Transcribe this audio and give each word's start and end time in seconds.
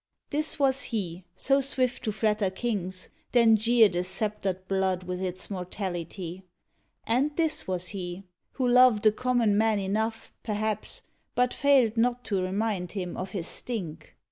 This 0.31 0.57
was 0.57 0.81
he 0.85 1.25
so 1.35 1.61
swift 1.61 2.03
To 2.05 2.11
flatter 2.11 2.49
kings, 2.49 3.09
then 3.33 3.55
jeer 3.55 3.87
the 3.87 4.03
sceptred 4.03 4.67
blood 4.67 5.03
With 5.03 5.21
its 5.21 5.51
mortality. 5.51 6.41
And 7.05 7.37
this 7.37 7.67
was 7.67 7.89
he 7.89 8.15
62 8.15 8.15
SHAKESPEARE 8.15 8.31
Who 8.53 8.67
loved 8.67 9.03
the 9.03 9.11
common 9.11 9.57
man 9.59 9.77
enough, 9.77 10.33
perhaps, 10.41 11.03
But 11.35 11.53
failed 11.53 11.97
not 11.97 12.23
to 12.23 12.41
remind 12.41 12.93
him 12.93 13.15
of 13.15 13.29
his 13.29 13.47
stink. 13.47 14.15